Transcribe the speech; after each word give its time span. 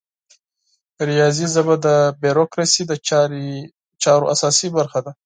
د 0.97 0.97
ریاضي 1.11 1.45
ژبه 1.53 1.75
د 1.85 1.87
بروکراسي 2.21 2.83
د 2.87 2.93
چارو 4.03 4.25
اساسي 4.33 4.67
برخه 4.77 4.99
ده. 5.05 5.11